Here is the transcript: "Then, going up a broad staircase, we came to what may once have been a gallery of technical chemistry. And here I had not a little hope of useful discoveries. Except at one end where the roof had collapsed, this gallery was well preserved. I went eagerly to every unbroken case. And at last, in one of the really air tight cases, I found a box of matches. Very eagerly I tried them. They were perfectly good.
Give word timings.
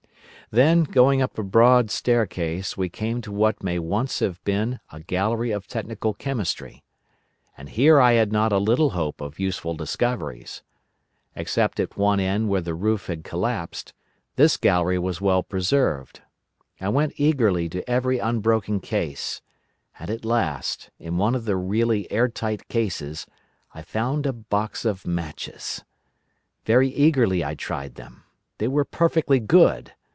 "Then, 0.53 0.83
going 0.83 1.21
up 1.21 1.39
a 1.39 1.43
broad 1.43 1.89
staircase, 1.89 2.75
we 2.75 2.89
came 2.89 3.21
to 3.21 3.31
what 3.31 3.63
may 3.63 3.79
once 3.79 4.19
have 4.19 4.43
been 4.43 4.81
a 4.91 4.99
gallery 4.99 5.51
of 5.51 5.65
technical 5.65 6.13
chemistry. 6.13 6.83
And 7.57 7.69
here 7.69 8.01
I 8.01 8.13
had 8.15 8.33
not 8.33 8.51
a 8.51 8.57
little 8.57 8.89
hope 8.89 9.21
of 9.21 9.39
useful 9.39 9.75
discoveries. 9.75 10.61
Except 11.37 11.79
at 11.79 11.95
one 11.95 12.19
end 12.19 12.49
where 12.49 12.59
the 12.59 12.73
roof 12.73 13.07
had 13.07 13.23
collapsed, 13.23 13.93
this 14.35 14.57
gallery 14.57 14.99
was 14.99 15.21
well 15.21 15.41
preserved. 15.41 16.19
I 16.81 16.89
went 16.89 17.13
eagerly 17.15 17.69
to 17.69 17.89
every 17.89 18.19
unbroken 18.19 18.81
case. 18.81 19.41
And 19.99 20.09
at 20.09 20.25
last, 20.25 20.89
in 20.99 21.15
one 21.15 21.33
of 21.33 21.45
the 21.45 21.55
really 21.55 22.11
air 22.11 22.27
tight 22.27 22.67
cases, 22.67 23.25
I 23.73 23.83
found 23.83 24.25
a 24.25 24.33
box 24.33 24.83
of 24.83 25.07
matches. 25.07 25.85
Very 26.65 26.89
eagerly 26.89 27.41
I 27.41 27.55
tried 27.55 27.95
them. 27.95 28.25
They 28.57 28.67
were 28.67 28.83
perfectly 28.83 29.39
good. 29.39 29.93